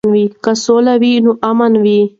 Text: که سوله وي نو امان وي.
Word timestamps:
که 0.43 0.51
سوله 0.63 0.93
وي 1.01 1.13
نو 1.23 1.31
امان 1.49 1.73
وي. 1.83 2.01